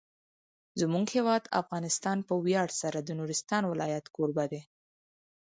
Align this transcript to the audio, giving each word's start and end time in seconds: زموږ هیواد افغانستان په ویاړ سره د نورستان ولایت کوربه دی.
زموږ 0.81 1.05
هیواد 1.15 1.43
افغانستان 1.61 2.17
په 2.27 2.33
ویاړ 2.45 2.69
سره 2.81 2.99
د 3.01 3.09
نورستان 3.19 3.63
ولایت 3.71 4.05
کوربه 4.15 4.45
دی. 4.51 4.61